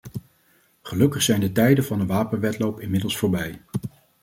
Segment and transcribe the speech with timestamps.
[0.81, 3.61] Gelukkig zijn de tijden van de wapenwedloop inmiddels voorbij.